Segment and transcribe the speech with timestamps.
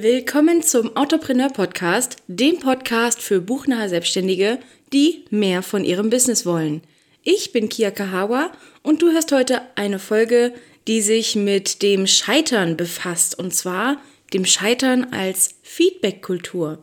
[0.00, 4.60] Willkommen zum Autopreneur Podcast, dem Podcast für buchnahe Selbstständige,
[4.92, 6.82] die mehr von ihrem Business wollen.
[7.24, 8.52] Ich bin Kia Kahawa
[8.84, 10.54] und du hörst heute eine Folge,
[10.86, 14.00] die sich mit dem Scheitern befasst und zwar
[14.32, 16.78] dem Scheitern als Feedback-Kultur.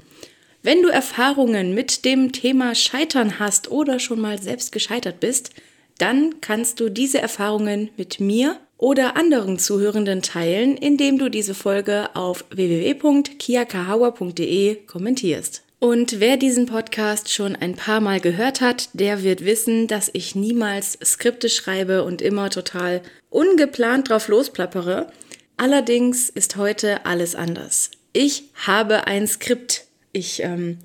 [0.61, 5.51] Wenn du Erfahrungen mit dem Thema Scheitern hast oder schon mal selbst gescheitert bist,
[5.99, 12.15] dann kannst du diese Erfahrungen mit mir oder anderen Zuhörenden teilen, indem du diese Folge
[12.15, 15.63] auf www.kiakahawa.de kommentierst.
[15.79, 20.33] Und wer diesen Podcast schon ein paar Mal gehört hat, der wird wissen, dass ich
[20.33, 25.11] niemals Skripte schreibe und immer total ungeplant drauf losplappere.
[25.57, 27.91] Allerdings ist heute alles anders.
[28.13, 29.85] Ich habe ein Skript.
[30.11, 30.79] Ich ähm,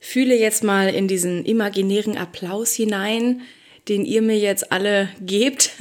[0.00, 3.42] fühle jetzt mal in diesen imaginären Applaus hinein,
[3.90, 5.72] den ihr mir jetzt alle gebt.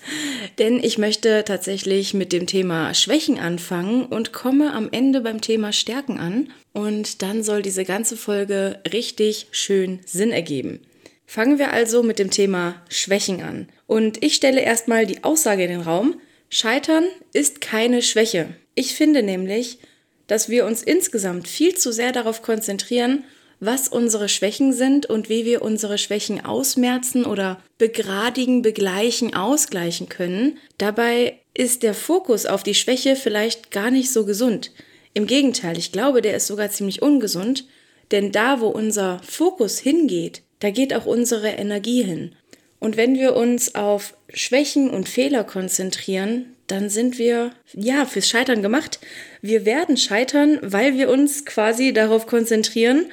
[0.58, 5.72] Denn ich möchte tatsächlich mit dem Thema Schwächen anfangen und komme am Ende beim Thema
[5.72, 6.52] Stärken an.
[6.72, 10.80] Und dann soll diese ganze Folge richtig schön Sinn ergeben.
[11.26, 13.68] Fangen wir also mit dem Thema Schwächen an.
[13.86, 18.54] Und ich stelle erstmal die Aussage in den Raum, Scheitern ist keine Schwäche.
[18.74, 19.78] Ich finde nämlich,
[20.26, 23.24] dass wir uns insgesamt viel zu sehr darauf konzentrieren,
[23.60, 30.58] was unsere Schwächen sind und wie wir unsere Schwächen ausmerzen oder begradigen, begleichen, ausgleichen können.
[30.78, 34.72] Dabei ist der Fokus auf die Schwäche vielleicht gar nicht so gesund.
[35.14, 37.66] Im Gegenteil, ich glaube, der ist sogar ziemlich ungesund,
[38.10, 42.34] denn da, wo unser Fokus hingeht, da geht auch unsere Energie hin.
[42.80, 48.62] Und wenn wir uns auf Schwächen und Fehler konzentrieren, dann sind wir ja fürs Scheitern
[48.62, 48.98] gemacht.
[49.40, 53.06] Wir werden scheitern, weil wir uns quasi darauf konzentrieren,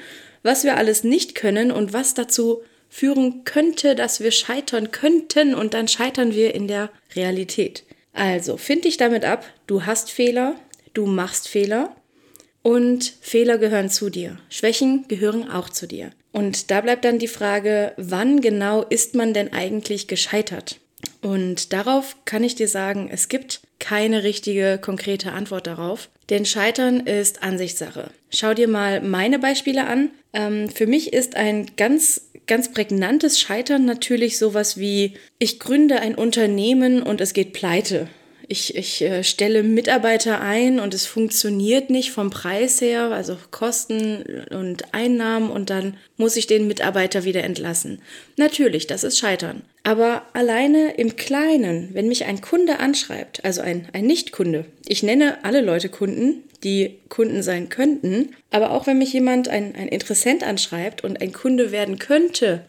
[0.43, 5.73] was wir alles nicht können und was dazu führen könnte, dass wir scheitern könnten und
[5.73, 7.83] dann scheitern wir in der Realität.
[8.13, 10.55] Also, find dich damit ab, du hast Fehler,
[10.93, 11.95] du machst Fehler
[12.63, 14.37] und Fehler gehören zu dir.
[14.49, 16.11] Schwächen gehören auch zu dir.
[16.31, 20.79] Und da bleibt dann die Frage, wann genau ist man denn eigentlich gescheitert?
[21.21, 26.09] Und darauf kann ich dir sagen, es gibt keine richtige, konkrete Antwort darauf.
[26.29, 28.11] Denn Scheitern ist Ansichtssache.
[28.29, 30.11] Schau dir mal meine Beispiele an.
[30.33, 36.15] Ähm, für mich ist ein ganz, ganz prägnantes Scheitern natürlich sowas wie, ich gründe ein
[36.15, 38.07] Unternehmen und es geht pleite
[38.51, 44.45] ich, ich äh, stelle Mitarbeiter ein und es funktioniert nicht vom Preis her, also Kosten
[44.51, 48.01] und Einnahmen und dann muss ich den Mitarbeiter wieder entlassen.
[48.35, 49.61] Natürlich, das ist Scheitern.
[49.83, 55.43] Aber alleine im Kleinen, wenn mich ein Kunde anschreibt, also ein, ein Nicht-Kunde, ich nenne
[55.43, 60.43] alle Leute Kunden, die Kunden sein könnten, aber auch wenn mich jemand, ein, ein Interessent
[60.43, 62.65] anschreibt und ein Kunde werden könnte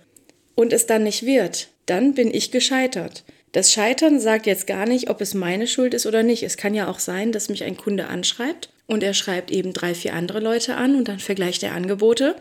[0.54, 3.25] und es dann nicht wird, dann bin ich gescheitert.
[3.53, 6.42] Das Scheitern sagt jetzt gar nicht, ob es meine Schuld ist oder nicht.
[6.42, 9.94] Es kann ja auch sein, dass mich ein Kunde anschreibt und er schreibt eben drei,
[9.94, 12.36] vier andere Leute an und dann vergleicht er Angebote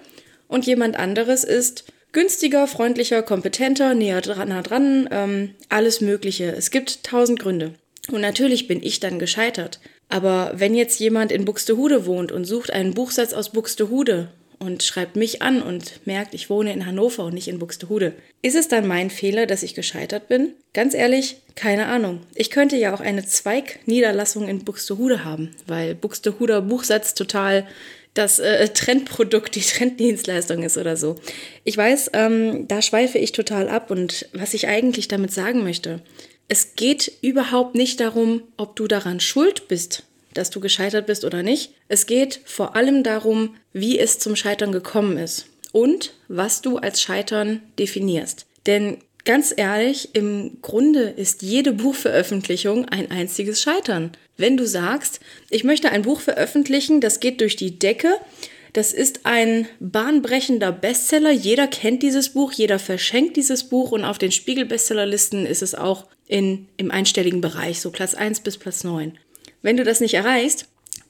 [0.48, 6.52] und jemand anderes ist günstiger, freundlicher, kompetenter, näher dran, nah dran, ähm, alles Mögliche.
[6.52, 7.76] Es gibt tausend Gründe.
[8.12, 9.80] Und natürlich bin ich dann gescheitert.
[10.12, 14.28] Aber wenn jetzt jemand in Buxtehude wohnt und sucht einen Buchsatz aus Buxtehude
[14.60, 18.14] und schreibt mich an und merkt, ich wohne in Hannover und nicht in Buxtehude.
[18.42, 20.54] Ist es dann mein Fehler, dass ich gescheitert bin?
[20.74, 22.20] Ganz ehrlich, keine Ahnung.
[22.36, 27.66] Ich könnte ja auch eine Zweigniederlassung in Buxtehude haben, weil Buxtehuder Buchsatz total
[28.14, 31.16] das äh, Trendprodukt, die Trenddienstleistung ist oder so.
[31.64, 36.02] Ich weiß, ähm, da schweife ich total ab und was ich eigentlich damit sagen möchte.
[36.54, 40.04] Es geht überhaupt nicht darum, ob du daran schuld bist,
[40.34, 41.72] dass du gescheitert bist oder nicht.
[41.88, 47.02] Es geht vor allem darum, wie es zum Scheitern gekommen ist und was du als
[47.02, 48.48] Scheitern definierst.
[48.66, 54.12] Denn ganz ehrlich, im Grunde ist jede Buchveröffentlichung ein einziges Scheitern.
[54.36, 58.18] Wenn du sagst, ich möchte ein Buch veröffentlichen, das geht durch die Decke,
[58.74, 61.32] das ist ein bahnbrechender Bestseller.
[61.32, 66.08] Jeder kennt dieses Buch, jeder verschenkt dieses Buch und auf den Spiegel-Bestsellerlisten ist es auch
[66.32, 69.18] in, im einstelligen Bereich, so Platz 1 bis Platz 9.
[69.62, 70.66] Wenn du das nicht erreichst,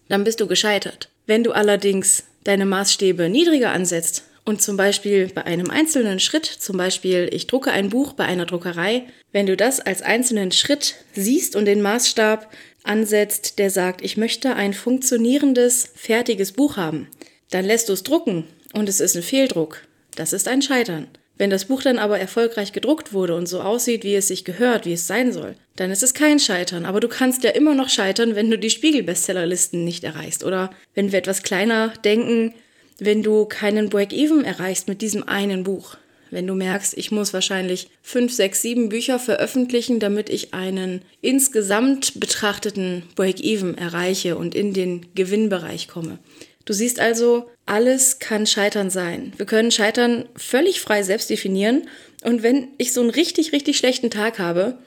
[0.09, 1.09] dann bist du gescheitert.
[1.27, 6.75] Wenn du allerdings deine Maßstäbe niedriger ansetzt und zum Beispiel bei einem einzelnen Schritt, zum
[6.75, 11.55] Beispiel ich drucke ein Buch bei einer Druckerei, wenn du das als einzelnen Schritt siehst
[11.55, 12.51] und den Maßstab
[12.83, 17.07] ansetzt, der sagt, ich möchte ein funktionierendes, fertiges Buch haben,
[17.51, 19.83] dann lässt du es drucken und es ist ein Fehldruck.
[20.15, 21.07] Das ist ein Scheitern.
[21.41, 24.85] Wenn das Buch dann aber erfolgreich gedruckt wurde und so aussieht, wie es sich gehört,
[24.85, 26.85] wie es sein soll, dann ist es kein Scheitern.
[26.85, 30.43] Aber du kannst ja immer noch scheitern, wenn du die Spiegel-Bestsellerlisten nicht erreichst.
[30.43, 32.53] Oder wenn wir etwas kleiner denken,
[32.99, 35.97] wenn du keinen Break-Even erreichst mit diesem einen Buch.
[36.29, 42.19] Wenn du merkst, ich muss wahrscheinlich fünf, sechs, sieben Bücher veröffentlichen, damit ich einen insgesamt
[42.19, 46.19] betrachteten Break-Even erreiche und in den Gewinnbereich komme.
[46.65, 49.33] Du siehst also, alles kann Scheitern sein.
[49.37, 51.87] Wir können Scheitern völlig frei selbst definieren.
[52.23, 54.77] Und wenn ich so einen richtig, richtig schlechten Tag habe,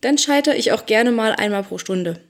[0.00, 2.20] dann scheitere ich auch gerne mal einmal pro Stunde.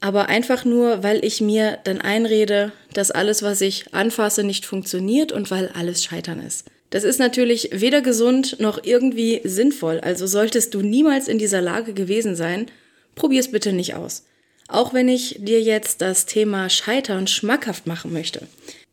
[0.00, 5.32] Aber einfach nur, weil ich mir dann einrede, dass alles, was ich anfasse, nicht funktioniert
[5.32, 6.66] und weil alles Scheitern ist.
[6.90, 10.00] Das ist natürlich weder gesund noch irgendwie sinnvoll.
[10.00, 12.66] Also solltest du niemals in dieser Lage gewesen sein,
[13.14, 14.24] probier es bitte nicht aus.
[14.68, 18.46] Auch wenn ich dir jetzt das Thema Scheitern schmackhaft machen möchte.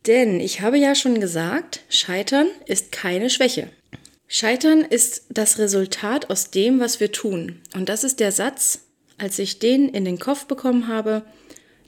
[0.06, 3.68] Denn ich habe ja schon gesagt, Scheitern ist keine Schwäche.
[4.28, 7.60] Scheitern ist das Resultat aus dem, was wir tun.
[7.74, 8.80] Und das ist der Satz,
[9.18, 11.22] als ich den in den Kopf bekommen habe,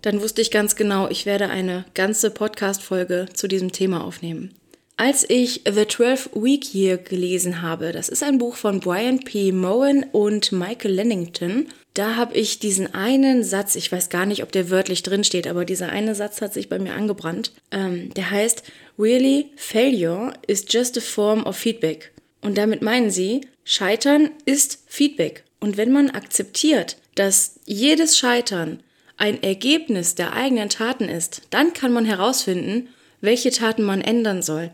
[0.03, 4.53] dann wusste ich ganz genau, ich werde eine ganze Podcast-Folge zu diesem Thema aufnehmen.
[4.97, 9.53] Als ich The 12 Week Year gelesen habe, das ist ein Buch von Brian P.
[9.53, 14.51] Moen und Michael Lennington, da habe ich diesen einen Satz, ich weiß gar nicht, ob
[14.51, 17.53] der wörtlich drin steht, aber dieser eine Satz hat sich bei mir angebrannt.
[17.71, 18.63] Ähm, der heißt,
[18.99, 22.13] Really, failure is just a form of feedback.
[22.41, 25.45] Und damit meinen sie, Scheitern ist Feedback.
[25.61, 28.83] Und wenn man akzeptiert, dass jedes Scheitern
[29.17, 32.89] ein Ergebnis der eigenen Taten ist, dann kann man herausfinden,
[33.21, 34.71] welche Taten man ändern soll.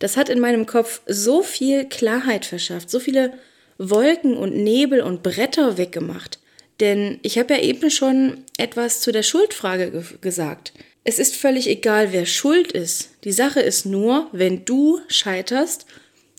[0.00, 3.34] Das hat in meinem Kopf so viel Klarheit verschafft, so viele
[3.78, 6.40] Wolken und Nebel und Bretter weggemacht.
[6.82, 10.74] Denn ich habe ja eben schon etwas zu der Schuldfrage ge gesagt.
[11.04, 13.08] Es ist völlig egal, wer schuld ist.
[13.24, 15.86] Die Sache ist nur, wenn du scheiterst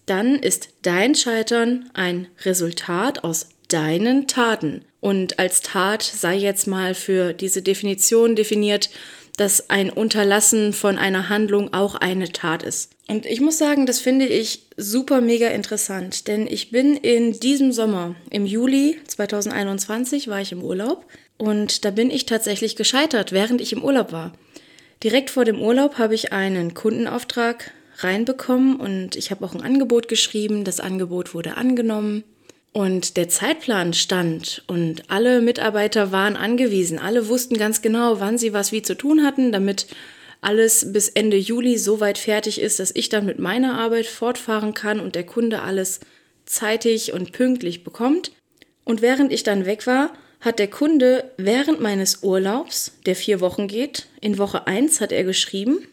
[0.06, 4.84] dann ist dein Scheitern ein Resultat aus deinen Taten.
[5.00, 8.90] Und als Tat sei jetzt mal für diese Definition definiert,
[9.38, 12.93] dass ein Unterlassen von einer Handlung auch eine Tat ist.
[13.08, 17.72] Und ich muss sagen, das finde ich super mega interessant, denn ich bin in diesem
[17.74, 21.06] Sommer, im Juli 2021, war ich im Urlaub
[21.38, 24.34] und da bin ich tatsächlich gescheitert, während ich im Urlaub war.
[25.04, 30.08] Direkt vor dem Urlaub habe ich einen Kundenauftrag reinbekommen und ich habe auch ein Angebot
[30.08, 30.64] geschrieben.
[30.64, 32.24] Das Angebot wurde angenommen
[32.72, 37.00] und der Zeitplan stand und alle Mitarbeiter waren angewiesen.
[37.00, 39.88] Alle wussten ganz genau, wann sie was wie zu tun hatten, damit
[40.44, 44.74] alles bis Ende Juli so weit fertig ist, dass ich dann mit meiner Arbeit fortfahren
[44.74, 46.00] kann und der Kunde alles
[46.46, 48.32] zeitig und pünktlich bekommt.
[48.84, 53.68] Und während ich dann weg war, hat der Kunde während meines Urlaubs, der vier Wochen
[53.68, 55.88] geht, in Woche eins hat er geschrieben,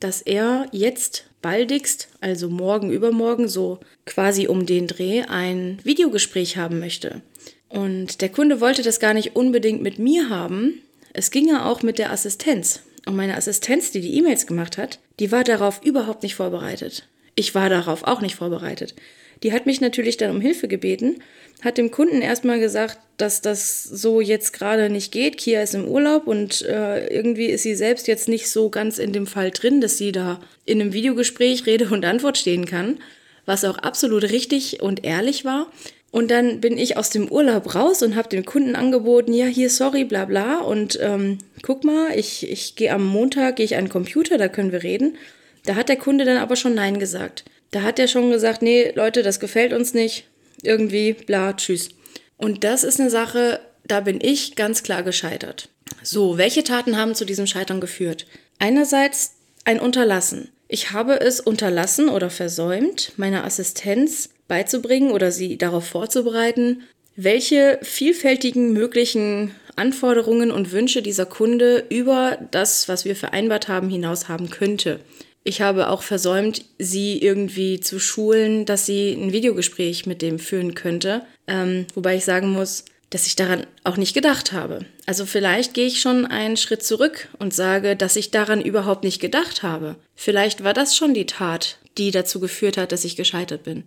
[0.00, 6.80] dass er jetzt baldigst, also morgen übermorgen, so quasi um den Dreh, ein Videogespräch haben
[6.80, 7.22] möchte.
[7.68, 10.82] Und der Kunde wollte das gar nicht unbedingt mit mir haben.
[11.12, 12.80] Es ginge auch mit der Assistenz.
[13.06, 17.08] Und meine Assistenz, die die E-Mails gemacht hat, die war darauf überhaupt nicht vorbereitet.
[17.34, 18.94] Ich war darauf auch nicht vorbereitet.
[19.42, 21.16] Die hat mich natürlich dann um Hilfe gebeten,
[21.62, 25.36] hat dem Kunden erstmal gesagt, dass das so jetzt gerade nicht geht.
[25.36, 29.12] Kia ist im Urlaub und äh, irgendwie ist sie selbst jetzt nicht so ganz in
[29.12, 33.00] dem Fall drin, dass sie da in einem Videogespräch Rede und Antwort stehen kann,
[33.44, 35.72] was auch absolut richtig und ehrlich war.
[36.12, 39.70] Und dann bin ich aus dem Urlaub raus und habe dem Kunden angeboten, ja, hier,
[39.70, 40.58] sorry, bla bla.
[40.58, 44.48] Und ähm, guck mal, ich, ich gehe am Montag, gehe ich an den Computer, da
[44.48, 45.16] können wir reden.
[45.64, 47.44] Da hat der Kunde dann aber schon Nein gesagt.
[47.70, 50.26] Da hat er schon gesagt, nee, Leute, das gefällt uns nicht.
[50.62, 51.88] Irgendwie, bla, tschüss.
[52.36, 55.70] Und das ist eine Sache, da bin ich ganz klar gescheitert.
[56.02, 58.26] So, welche Taten haben zu diesem Scheitern geführt?
[58.58, 60.50] Einerseits ein Unterlassen.
[60.68, 66.82] Ich habe es unterlassen oder versäumt, meiner Assistenz beizubringen oder sie darauf vorzubereiten,
[67.16, 74.28] welche vielfältigen möglichen Anforderungen und Wünsche dieser Kunde über das, was wir vereinbart haben, hinaus
[74.28, 75.00] haben könnte.
[75.42, 80.74] Ich habe auch versäumt, sie irgendwie zu schulen, dass sie ein Videogespräch mit dem führen
[80.74, 81.22] könnte.
[81.46, 84.84] Ähm, wobei ich sagen muss, dass ich daran auch nicht gedacht habe.
[85.06, 89.18] Also vielleicht gehe ich schon einen Schritt zurück und sage, dass ich daran überhaupt nicht
[89.18, 89.96] gedacht habe.
[90.14, 93.84] Vielleicht war das schon die Tat, die dazu geführt hat, dass ich gescheitert bin.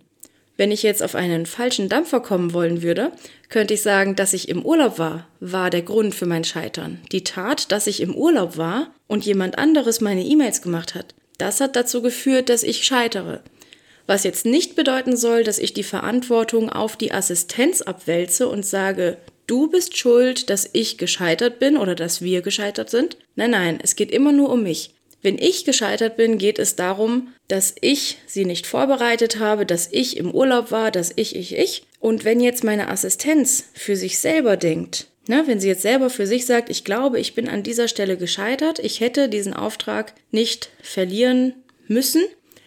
[0.56, 3.12] Wenn ich jetzt auf einen falschen Dampfer kommen wollen würde,
[3.50, 6.98] könnte ich sagen, dass ich im Urlaub war, war der Grund für mein Scheitern.
[7.12, 11.60] Die Tat, dass ich im Urlaub war und jemand anderes meine E-Mails gemacht hat, das
[11.60, 13.42] hat dazu geführt, dass ich scheitere.
[14.06, 19.18] Was jetzt nicht bedeuten soll, dass ich die Verantwortung auf die Assistenz abwälze und sage,
[19.46, 23.18] du bist schuld, dass ich gescheitert bin oder dass wir gescheitert sind.
[23.34, 24.94] Nein, nein, es geht immer nur um mich.
[25.22, 30.16] Wenn ich gescheitert bin, geht es darum, dass ich sie nicht vorbereitet habe, dass ich
[30.16, 31.82] im Urlaub war, dass ich, ich, ich.
[32.00, 36.26] Und wenn jetzt meine Assistenz für sich selber denkt, Ne, wenn sie jetzt selber für
[36.26, 40.70] sich sagt, ich glaube, ich bin an dieser Stelle gescheitert, ich hätte diesen Auftrag nicht
[40.80, 41.54] verlieren
[41.88, 42.22] müssen,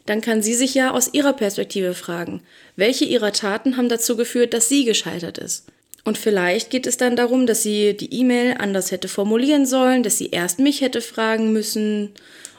[0.06, 2.41] dann kann sie sich ja aus ihrer Perspektive fragen,
[2.75, 5.68] welche ihrer Taten haben dazu geführt, dass sie gescheitert ist.
[6.10, 10.18] Und vielleicht geht es dann darum, dass sie die E-Mail anders hätte formulieren sollen, dass
[10.18, 12.10] sie erst mich hätte fragen müssen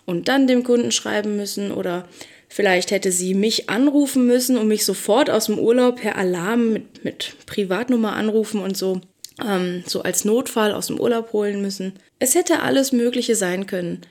[0.07, 2.07] und dann dem Kunden schreiben müssen oder
[2.49, 7.04] vielleicht hätte sie mich anrufen müssen und mich sofort aus dem Urlaub per Alarm mit,
[7.04, 9.00] mit Privatnummer anrufen und so,
[9.45, 11.95] ähm, so als Notfall aus dem Urlaub holen müssen.
[12.21, 14.02] Es hätte alles Mögliche sein können.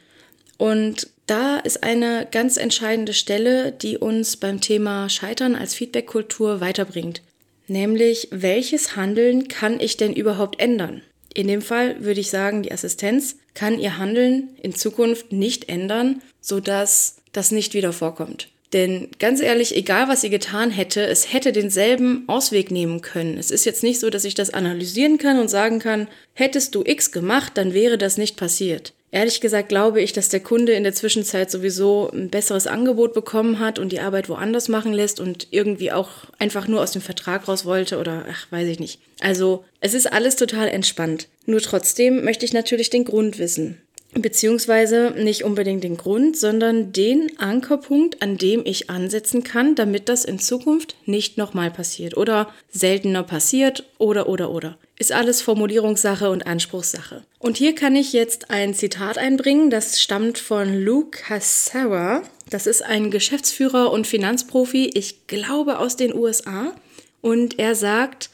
[0.57, 7.21] Und da ist eine ganz entscheidende Stelle, die uns beim Thema Scheitern als Feedbackkultur weiterbringt.
[7.69, 11.01] Nämlich, welches Handeln kann ich denn überhaupt ändern?
[11.33, 16.21] In dem Fall würde ich sagen, die Assistenz kann ihr Handeln in Zukunft nicht ändern,
[16.41, 18.49] sodass das nicht wieder vorkommt.
[18.73, 23.37] Denn ganz ehrlich, egal was sie getan hätte, es hätte denselben Ausweg nehmen können.
[23.37, 26.83] Es ist jetzt nicht so, dass ich das analysieren kann und sagen kann, hättest du
[26.85, 28.93] X gemacht, dann wäre das nicht passiert.
[29.11, 33.59] Ehrlich gesagt glaube ich, dass der Kunde in der Zwischenzeit sowieso ein besseres Angebot bekommen
[33.59, 37.47] hat und die Arbeit woanders machen lässt und irgendwie auch einfach nur aus dem Vertrag
[37.47, 38.99] raus wollte oder ach, weiß ich nicht.
[39.19, 41.27] Also, es ist alles total entspannt.
[41.45, 43.81] Nur trotzdem möchte ich natürlich den Grund wissen.
[44.13, 50.25] Beziehungsweise nicht unbedingt den Grund, sondern den Ankerpunkt, an dem ich ansetzen kann, damit das
[50.25, 54.77] in Zukunft nicht nochmal passiert oder seltener passiert oder oder oder.
[54.97, 57.23] Ist alles Formulierungssache und Anspruchssache.
[57.37, 62.23] Und hier kann ich jetzt ein Zitat einbringen, das stammt von Luke Hassara.
[62.49, 66.73] Das ist ein Geschäftsführer und Finanzprofi, ich glaube aus den USA.
[67.21, 68.31] Und er sagt,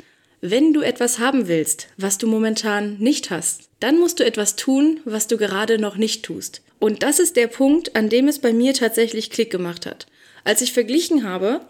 [0.51, 4.99] wenn du etwas haben willst, was du momentan nicht hast, dann musst du etwas tun,
[5.05, 6.61] was du gerade noch nicht tust.
[6.79, 10.07] Und das ist der Punkt, an dem es bei mir tatsächlich Klick gemacht hat.
[10.43, 11.61] Als ich verglichen habe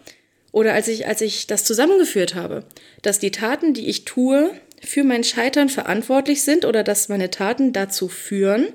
[0.51, 2.63] oder als ich, als ich das zusammengeführt habe,
[3.01, 4.51] dass die Taten, die ich tue,
[4.81, 8.67] für mein Scheitern verantwortlich sind oder dass meine Taten dazu führen,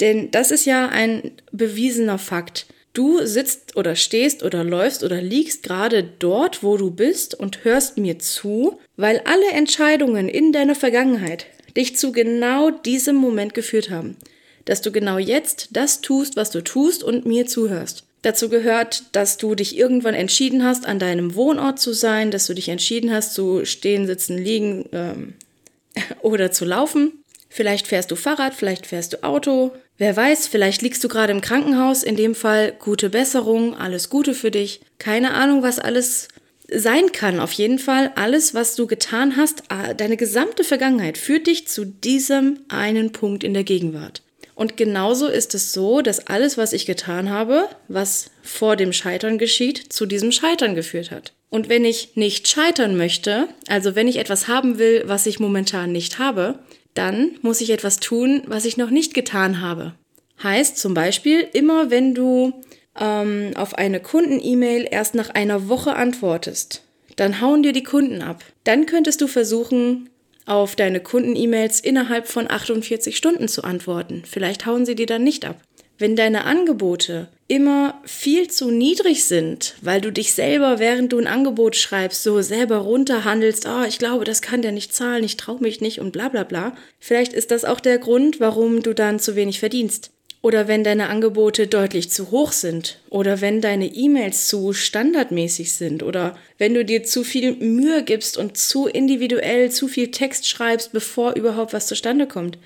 [0.00, 2.66] denn das ist ja ein bewiesener Fakt.
[2.96, 7.98] Du sitzt oder stehst oder läufst oder liegst gerade dort, wo du bist und hörst
[7.98, 11.44] mir zu, weil alle Entscheidungen in deiner Vergangenheit
[11.76, 14.16] dich zu genau diesem Moment geführt haben.
[14.64, 18.04] Dass du genau jetzt das tust, was du tust und mir zuhörst.
[18.22, 22.54] Dazu gehört, dass du dich irgendwann entschieden hast, an deinem Wohnort zu sein, dass du
[22.54, 25.34] dich entschieden hast, zu stehen, sitzen, liegen ähm,
[26.22, 27.22] oder zu laufen.
[27.50, 31.40] Vielleicht fährst du Fahrrad, vielleicht fährst du Auto, Wer weiß, vielleicht liegst du gerade im
[31.40, 34.80] Krankenhaus, in dem Fall gute Besserung, alles Gute für dich.
[34.98, 36.28] Keine Ahnung, was alles
[36.70, 37.40] sein kann.
[37.40, 39.62] Auf jeden Fall, alles, was du getan hast,
[39.96, 44.22] deine gesamte Vergangenheit führt dich zu diesem einen Punkt in der Gegenwart.
[44.54, 49.36] Und genauso ist es so, dass alles, was ich getan habe, was vor dem Scheitern
[49.38, 51.34] geschieht, zu diesem Scheitern geführt hat.
[51.50, 55.92] Und wenn ich nicht scheitern möchte, also wenn ich etwas haben will, was ich momentan
[55.92, 56.58] nicht habe,
[56.98, 59.94] dann muss ich etwas tun, was ich noch nicht getan habe.
[60.42, 62.52] Heißt zum Beispiel, immer wenn du
[62.98, 66.82] ähm, auf eine Kunden-E-Mail erst nach einer Woche antwortest,
[67.16, 68.44] dann hauen dir die Kunden ab.
[68.64, 70.10] Dann könntest du versuchen,
[70.44, 74.22] auf deine Kunden-E-Mails innerhalb von 48 Stunden zu antworten.
[74.24, 75.60] Vielleicht hauen sie dir dann nicht ab.
[75.98, 81.28] Wenn deine Angebote immer viel zu niedrig sind, weil du dich selber, während du ein
[81.28, 85.60] Angebot schreibst, so selber runterhandelst, oh, ich glaube, das kann der nicht zahlen, ich traue
[85.60, 89.20] mich nicht und bla bla bla, vielleicht ist das auch der Grund, warum du dann
[89.20, 90.10] zu wenig verdienst.
[90.42, 93.00] Oder wenn deine Angebote deutlich zu hoch sind.
[93.10, 96.04] Oder wenn deine E-Mails zu standardmäßig sind.
[96.04, 100.92] Oder wenn du dir zu viel Mühe gibst und zu individuell zu viel Text schreibst,
[100.92, 102.58] bevor überhaupt was zustande kommt.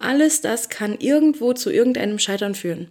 [0.00, 2.88] Alles das kann irgendwo zu irgendeinem Scheitern führen.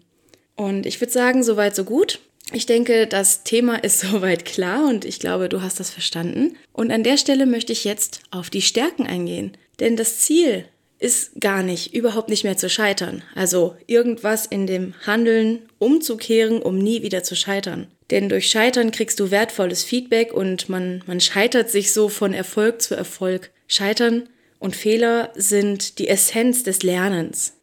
[0.57, 2.19] Und ich würde sagen, soweit, so gut.
[2.51, 6.57] Ich denke, das Thema ist soweit klar und ich glaube, du hast das verstanden.
[6.73, 9.55] Und an der Stelle möchte ich jetzt auf die Stärken eingehen.
[9.79, 10.65] Denn das Ziel
[10.99, 13.21] ist gar nicht, überhaupt nicht mehr zu scheitern.
[13.35, 17.87] Also irgendwas in dem Handeln umzukehren, um nie wieder zu scheitern.
[18.09, 22.81] Denn durch Scheitern kriegst du wertvolles Feedback und man, man scheitert sich so von Erfolg
[22.81, 23.51] zu Erfolg.
[23.67, 27.53] Scheitern und Fehler sind die Essenz des Lernens.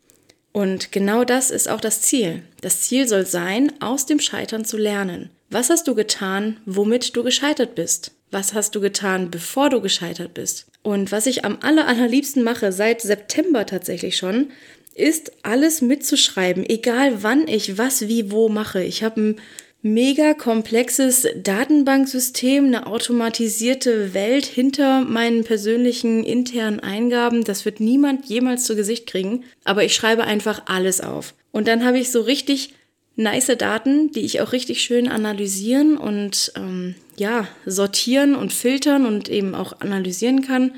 [0.55, 2.43] Und genau das ist auch das Ziel.
[2.61, 5.31] Das Ziel soll sein, aus dem Scheitern zu lernen.
[5.51, 8.13] Was hast du getan, womit du gescheitert bist?
[8.31, 10.67] Was hast du getan, bevor du gescheitert bist?
[10.83, 14.53] Und was ich am aller, allerliebsten mache, seit September tatsächlich schon,
[14.95, 18.85] ist alles mitzuschreiben, egal wann ich was wie wo mache.
[18.85, 19.41] Ich habe ein
[19.85, 27.45] mega komplexes Datenbanksystem, eine automatisierte Welt hinter meinen persönlichen internen Eingaben.
[27.45, 31.35] Das wird niemand jemals zu Gesicht kriegen, aber ich schreibe einfach alles auf.
[31.53, 32.73] Und dann habe ich so richtig
[33.17, 39.29] nice Daten, die ich auch richtig schön analysieren und ähm, ja, sortieren und filtern und
[39.29, 40.73] eben auch analysieren kann.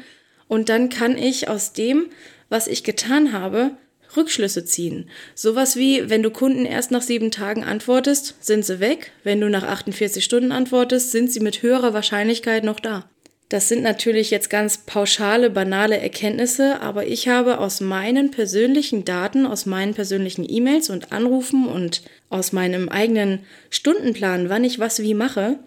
[0.49, 2.07] Und dann kann ich aus dem,
[2.49, 3.71] was ich getan habe,
[4.17, 5.09] Rückschlüsse ziehen.
[5.35, 9.13] Sowas wie, wenn du Kunden erst nach sieben Tagen antwortest, sind sie weg.
[9.25, 13.09] Wenn du nach 48 Stunden antwortest, sind sie mit höherer Wahrscheinlichkeit noch da.
[13.49, 19.47] Das sind natürlich jetzt ganz pauschale, banale Erkenntnisse, aber ich habe aus meinen persönlichen Daten,
[19.47, 25.15] aus meinen persönlichen E-Mails und Anrufen und aus meinem eigenen Stundenplan, wann ich was wie
[25.15, 25.61] mache,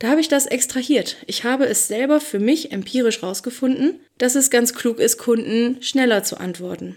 [0.00, 1.16] da habe ich das extrahiert.
[1.26, 6.24] Ich habe es selber für mich empirisch rausgefunden, dass es ganz klug ist, Kunden schneller
[6.24, 6.96] zu antworten.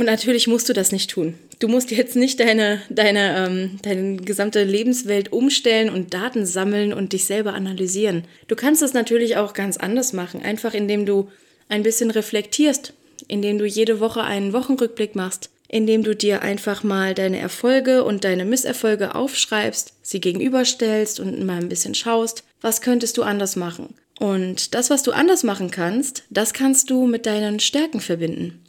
[0.00, 1.34] Und natürlich musst du das nicht tun.
[1.58, 7.12] Du musst jetzt nicht deine, deine, ähm, deine gesamte Lebenswelt umstellen und Daten sammeln und
[7.12, 8.24] dich selber analysieren.
[8.48, 11.28] Du kannst es natürlich auch ganz anders machen, einfach indem du
[11.68, 12.94] ein bisschen reflektierst,
[13.28, 18.24] indem du jede Woche einen Wochenrückblick machst, indem du dir einfach mal deine Erfolge und
[18.24, 23.92] deine Misserfolge aufschreibst, sie gegenüberstellst und mal ein bisschen schaust, was könntest du anders machen.
[24.18, 28.62] Und das, was du anders machen kannst, das kannst du mit deinen Stärken verbinden.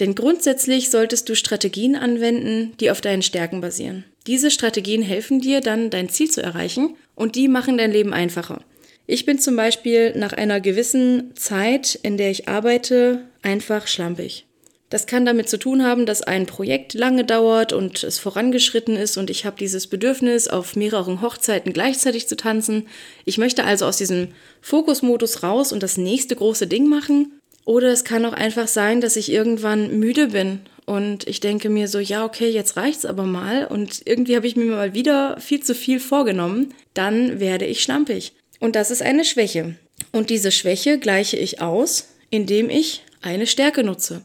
[0.00, 4.04] Denn grundsätzlich solltest du Strategien anwenden, die auf deinen Stärken basieren.
[4.26, 8.62] Diese Strategien helfen dir dann, dein Ziel zu erreichen und die machen dein Leben einfacher.
[9.06, 14.46] Ich bin zum Beispiel nach einer gewissen Zeit, in der ich arbeite, einfach schlampig.
[14.90, 19.16] Das kann damit zu tun haben, dass ein Projekt lange dauert und es vorangeschritten ist
[19.16, 22.86] und ich habe dieses Bedürfnis, auf mehreren Hochzeiten gleichzeitig zu tanzen.
[23.24, 24.28] Ich möchte also aus diesem
[24.60, 27.32] Fokusmodus raus und das nächste große Ding machen
[27.64, 31.88] oder es kann auch einfach sein, dass ich irgendwann müde bin und ich denke mir
[31.88, 35.62] so, ja, okay, jetzt reicht's aber mal und irgendwie habe ich mir mal wieder viel
[35.62, 38.32] zu viel vorgenommen, dann werde ich schlampig.
[38.58, 39.76] Und das ist eine Schwäche.
[40.12, 44.22] Und diese Schwäche gleiche ich aus, indem ich eine Stärke nutze.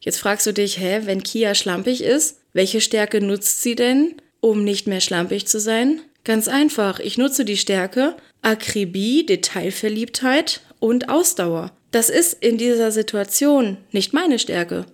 [0.00, 4.64] Jetzt fragst du dich, hä, wenn Kia schlampig ist, welche Stärke nutzt sie denn, um
[4.64, 6.00] nicht mehr schlampig zu sein?
[6.24, 11.72] Ganz einfach, ich nutze die Stärke Akribie, Detailverliebtheit und Ausdauer.
[11.90, 14.86] Das ist in dieser Situation nicht meine Stärke.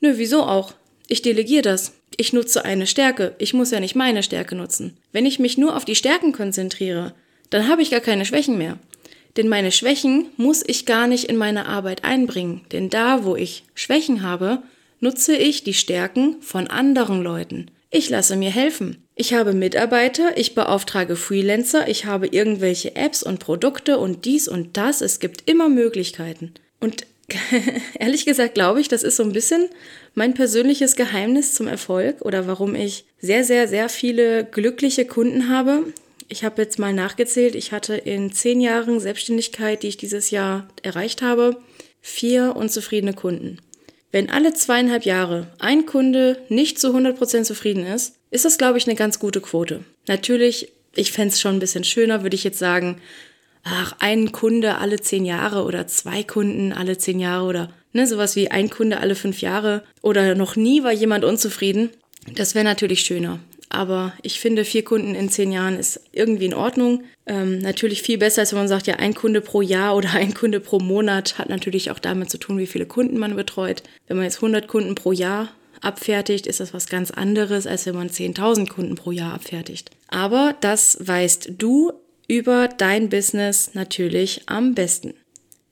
[0.00, 0.74] Nö, wieso auch?
[1.08, 1.92] Ich delegiere das.
[2.16, 3.34] Ich nutze eine Stärke.
[3.38, 4.96] Ich muss ja nicht meine Stärke nutzen.
[5.12, 7.14] Wenn ich mich nur auf die Stärken konzentriere,
[7.50, 8.78] dann habe ich gar keine Schwächen mehr.
[9.36, 12.62] Denn meine Schwächen muss ich gar nicht in meine Arbeit einbringen.
[12.72, 14.62] Denn da, wo ich Schwächen habe,
[15.00, 17.70] nutze ich die Stärken von anderen Leuten.
[17.90, 19.01] Ich lasse mir helfen.
[19.14, 24.76] Ich habe Mitarbeiter, ich beauftrage Freelancer, ich habe irgendwelche Apps und Produkte und dies und
[24.76, 25.02] das.
[25.02, 26.54] Es gibt immer Möglichkeiten.
[26.80, 27.06] Und
[27.98, 29.68] ehrlich gesagt glaube ich, das ist so ein bisschen
[30.14, 35.84] mein persönliches Geheimnis zum Erfolg oder warum ich sehr, sehr, sehr viele glückliche Kunden habe.
[36.28, 40.68] Ich habe jetzt mal nachgezählt, ich hatte in zehn Jahren Selbstständigkeit, die ich dieses Jahr
[40.82, 41.58] erreicht habe,
[42.00, 43.58] vier unzufriedene Kunden.
[44.10, 48.86] Wenn alle zweieinhalb Jahre ein Kunde nicht zu 100% zufrieden ist, ist das, glaube ich,
[48.88, 49.84] eine ganz gute Quote.
[50.08, 53.00] Natürlich, ich fände es schon ein bisschen schöner, würde ich jetzt sagen,
[53.62, 58.34] ach, ein Kunde alle zehn Jahre oder zwei Kunden alle zehn Jahre oder ne, sowas
[58.34, 61.90] wie ein Kunde alle fünf Jahre oder noch nie war jemand unzufrieden.
[62.34, 63.38] Das wäre natürlich schöner.
[63.68, 67.04] Aber ich finde, vier Kunden in zehn Jahren ist irgendwie in Ordnung.
[67.26, 70.32] Ähm, natürlich viel besser, als wenn man sagt, ja, ein Kunde pro Jahr oder ein
[70.32, 73.82] Kunde pro Monat hat natürlich auch damit zu tun, wie viele Kunden man betreut.
[74.08, 75.50] Wenn man jetzt 100 Kunden pro Jahr
[75.82, 79.90] abfertigt, ist das was ganz anderes, als wenn man 10.000 Kunden pro Jahr abfertigt.
[80.08, 81.92] Aber das weißt du
[82.28, 85.14] über dein Business natürlich am besten.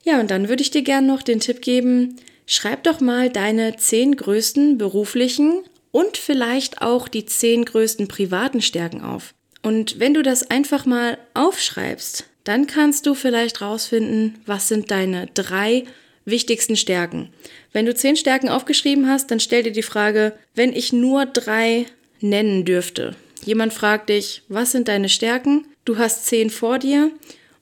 [0.03, 3.75] Ja, und dann würde ich dir gerne noch den Tipp geben, schreib doch mal deine
[3.77, 9.33] zehn größten beruflichen und vielleicht auch die zehn größten privaten Stärken auf.
[9.61, 15.27] Und wenn du das einfach mal aufschreibst, dann kannst du vielleicht rausfinden, was sind deine
[15.33, 15.83] drei
[16.25, 17.29] wichtigsten Stärken.
[17.71, 21.85] Wenn du zehn Stärken aufgeschrieben hast, dann stell dir die Frage, wenn ich nur drei
[22.19, 23.15] nennen dürfte.
[23.43, 25.65] Jemand fragt dich, was sind deine Stärken?
[25.85, 27.11] Du hast zehn vor dir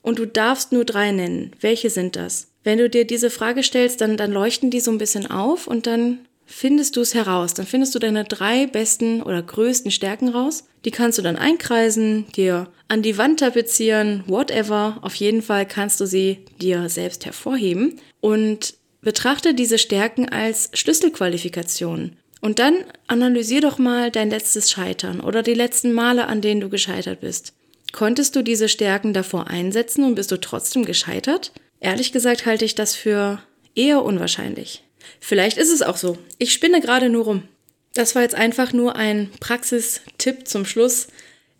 [0.02, 1.52] und du darfst nur drei nennen.
[1.62, 2.48] Welche sind das?
[2.64, 5.88] Wenn du dir diese Frage stellst, dann, dann leuchten die so ein bisschen auf und
[5.88, 7.54] dann findest du es heraus.
[7.54, 10.66] Dann findest du deine drei besten oder größten Stärken raus.
[10.86, 15.00] Die kannst du dann einkreisen, dir an die Wand tapezieren, whatever.
[15.02, 22.16] Auf jeden Fall kannst du sie dir selbst hervorheben und betrachte diese Stärken als Schlüsselqualifikation.
[22.42, 26.70] Und dann analysier doch mal dein letztes Scheitern oder die letzten Male, an denen du
[26.70, 27.54] gescheitert bist.
[27.92, 31.52] Konntest du diese Stärken davor einsetzen und bist du trotzdem gescheitert?
[31.80, 33.42] Ehrlich gesagt halte ich das für
[33.76, 34.84] eher unwahrscheinlich.
[35.20, 36.18] Vielleicht ist es auch so.
[36.38, 37.44] Ich spinne gerade nur rum.
[37.94, 41.08] Das war jetzt einfach nur ein Praxistipp zum Schluss,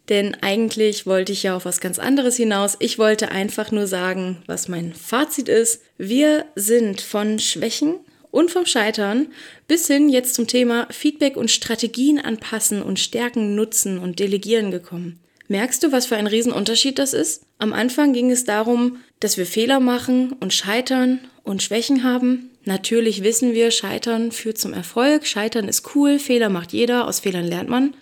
[0.10, 2.78] denn eigentlich wollte ich ja auf was ganz anderes hinaus.
[2.80, 5.82] Ich wollte einfach nur sagen, was mein Fazit ist.
[5.98, 7.96] Wir sind von Schwächen
[8.32, 9.28] und vom Scheitern
[9.68, 15.20] bis hin jetzt zum Thema Feedback und Strategien anpassen und Stärken nutzen und delegieren gekommen.
[15.48, 17.44] Merkst du, was für ein Riesenunterschied das ist?
[17.58, 23.24] Am Anfang ging es darum, dass wir Fehler machen und scheitern und Schwächen haben Natürlich
[23.24, 27.70] wissen wir, Scheitern führt zum Erfolg, Scheitern ist cool, Fehler macht jeder, aus Fehlern lernt
[27.70, 27.96] man.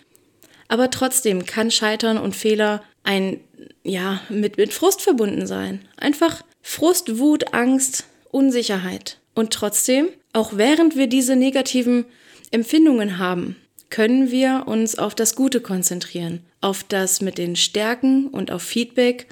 [0.68, 3.40] Aber trotzdem kann Scheitern und Fehler ein,
[3.82, 5.80] ja, mit, mit Frust verbunden sein.
[5.96, 9.18] Einfach Frust, Wut, Angst, Unsicherheit.
[9.34, 12.04] Und trotzdem, auch während wir diese negativen
[12.50, 13.56] Empfindungen haben,
[13.90, 19.26] können wir uns auf das Gute konzentrieren, auf das mit den Stärken und auf Feedback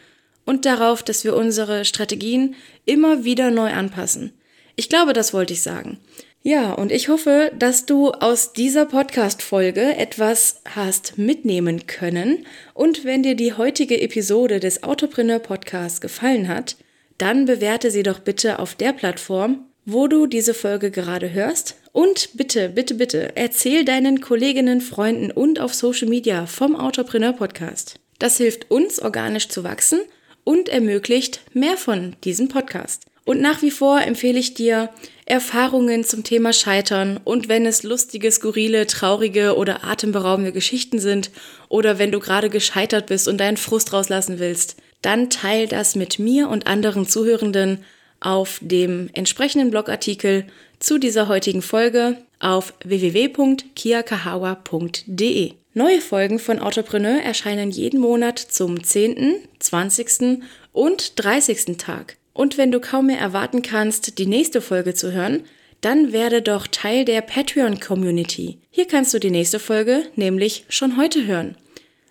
[0.46, 2.54] und darauf, dass wir unsere Strategien
[2.86, 4.32] immer wieder neu anpassen.
[4.76, 5.98] Ich glaube, das wollte ich sagen.
[6.42, 12.46] Ja, und ich hoffe, dass du aus dieser Podcast-Folge etwas hast mitnehmen können.
[12.72, 16.76] Und wenn dir die heutige Episode des Autopreneur Podcasts gefallen hat,
[17.18, 21.76] dann bewerte sie doch bitte auf der Plattform, wo du diese Folge gerade hörst.
[21.92, 27.98] Und bitte, bitte, bitte, erzähl deinen Kolleginnen, Freunden und auf Social Media vom Autopreneur Podcast.
[28.18, 30.00] Das hilft uns, organisch zu wachsen
[30.44, 33.06] und ermöglicht mehr von diesem Podcast.
[33.26, 34.88] Und nach wie vor empfehle ich dir
[35.26, 41.32] Erfahrungen zum Thema Scheitern und wenn es lustige, skurrile, traurige oder atemberaubende Geschichten sind
[41.68, 46.20] oder wenn du gerade gescheitert bist und deinen Frust rauslassen willst, dann teil das mit
[46.20, 47.82] mir und anderen Zuhörenden
[48.20, 50.46] auf dem entsprechenden Blogartikel
[50.78, 55.52] zu dieser heutigen Folge auf www.kiakahawa.de.
[55.74, 60.38] Neue Folgen von Autopreneur erscheinen jeden Monat zum 10., 20.
[60.72, 61.76] und 30.
[61.76, 62.18] Tag.
[62.36, 65.44] Und wenn du kaum mehr erwarten kannst, die nächste Folge zu hören,
[65.80, 68.58] dann werde doch Teil der Patreon-Community.
[68.70, 71.56] Hier kannst du die nächste Folge nämlich schon heute hören.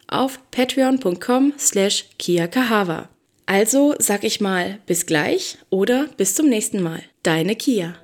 [0.08, 3.10] Auf patreon.com slash kiakahawa.
[3.46, 7.04] Also sag ich mal bis gleich oder bis zum nächsten Mal.
[7.22, 7.96] Deine Kia.